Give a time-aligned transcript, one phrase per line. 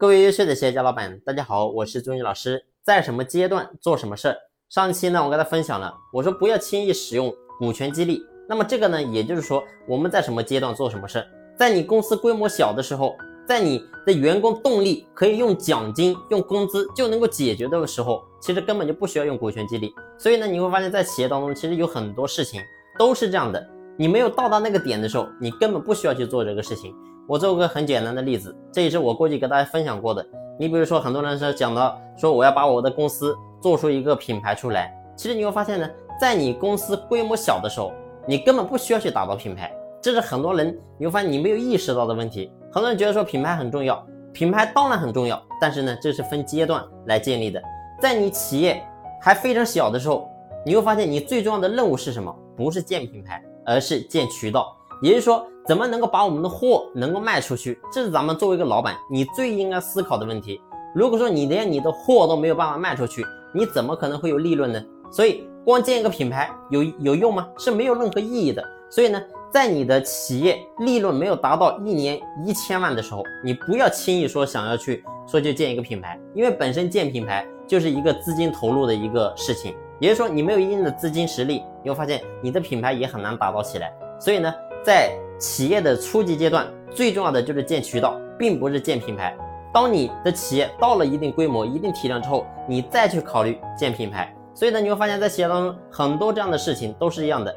[0.00, 2.64] 各位优秀的企业家老板，大家好，我是朱宇老师。
[2.84, 4.36] 在什么阶段做什么事儿？
[4.68, 8.22] 上期呢，我跟大家分享了，我说不要轻易使用股权激励。
[8.48, 11.26] 那么这个呢，也就是说我们在什么阶段做什么事儿？
[11.58, 19.92] 在你公司规模小的时候，在你的员工动力可以用奖金、用工资就能够解决的时候，其实根本就不需要用股权激励。
[20.16, 22.62] 所以呢，你会发现在企业当中，其实有很多事情
[22.96, 23.68] 都是这样的。
[24.00, 26.94] 你没有到达那个点的时候，你根本不需要去做这个事情。
[27.26, 30.24] 我做个很简单的例子，这也是我过去给大家分享过的。
[30.56, 37.92] 你比如说，很多人是讲到说我要把我的公司做出一个品牌出来，其实你会发现呢，在你公司规模小的时候，
[38.24, 42.52] 你根本不需要去打造品牌，这是很多人你会发现你没有意识到的问题。
[42.70, 44.00] 很多人觉得说品牌很重要，
[44.32, 47.60] 品牌当然很重要，但是呢，这是分阶段来建立的。
[48.00, 48.80] 在你企业
[49.20, 50.30] 还非常小的时候，
[50.64, 52.32] 你会发现你最重要的任务是什么？
[52.56, 55.46] 不是建品牌，而是建渠道，也就是说。
[55.68, 57.78] 怎么能够把我们的货能够卖出去？
[57.92, 60.58] 这是咱们作为一个老板，你最应该思考的问题。
[60.94, 63.22] 如果说你连你的货都没有办法卖出去，
[63.52, 64.82] 你怎么可能会有利润呢？
[65.10, 67.46] 所以光建一个品牌有有用吗？
[67.58, 68.64] 是没有任何意义的。
[68.88, 83.92] 所以呢，在你的企业利润没有达到一年一千万的时候，你不要轻易说想要去说就建一个品牌，因为本身建品牌就是一个资金投入的一个事情，也就是说你没有一定的资金实力，你会发现你的品牌也很难打造起来。
[84.20, 89.36] 所以呢，在企业的初级阶段，最重要的就是建渠道，并不是建品牌。
[89.72, 94.34] 当你的企业到了一定规模、一定体量之后，你再去考虑建品牌。
[94.54, 97.54] 所以呢，你会发现在企业当中很多这样的事情都是一样的，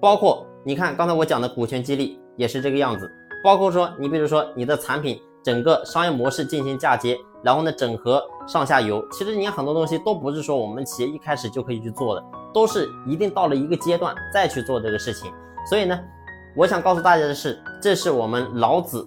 [0.00, 3.10] 包括你看刚才我讲的股权激励也是这个样子。
[3.42, 15.30] 包括说你比如说你的产品整个商业模式进行嫁接，然后呢整合上下游，其实你很多东西都不是说我们企业一开始就可以去做的，都是一定到了一个阶段再去做这个事情。
[15.68, 15.98] 所以呢。
[16.56, 19.06] 我想告诉大家的是，这是我们老子，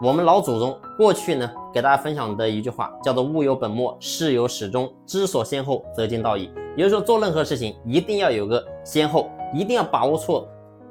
[0.00, 6.48] 我们老祖宗过去呢给大家分享的一句话，叫做“物有本末，事有始终，知所先后，则近道矣”。
[6.76, 10.46] 也就是说，做任何事情一定要有个先后，一定要把握错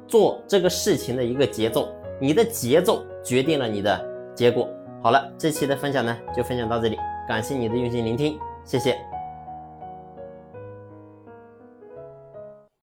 [0.06, 1.88] 做这个事情的一个节奏。
[2.20, 4.04] 你的节奏决定了你的
[4.36, 4.68] 结果。
[5.02, 9.15] 好了，这期的分享呢就分享到这里，感谢你的用心聆听，谢谢。